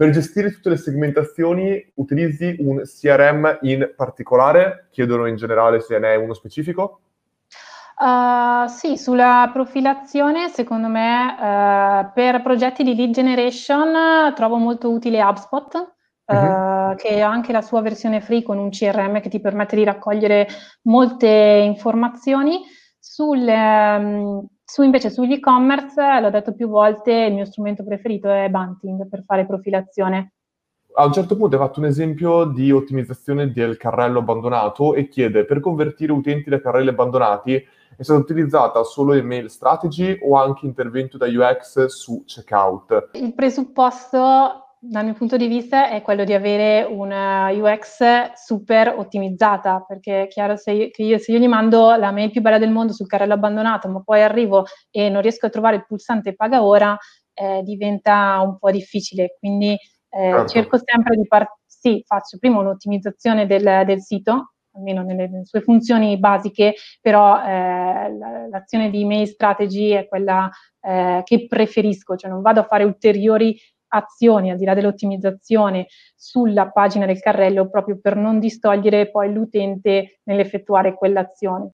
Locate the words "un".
2.60-2.80, 18.56-18.70, 31.06-31.12, 31.80-31.86, 58.40-58.58